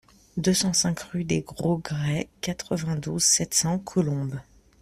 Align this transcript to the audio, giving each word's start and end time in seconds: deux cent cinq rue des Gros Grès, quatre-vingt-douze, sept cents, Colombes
deux 0.35 0.55
cent 0.55 0.73
cinq 0.73 0.99
rue 1.01 1.25
des 1.25 1.41
Gros 1.43 1.77
Grès, 1.77 2.27
quatre-vingt-douze, 2.41 3.21
sept 3.23 3.53
cents, 3.53 3.77
Colombes 3.77 4.39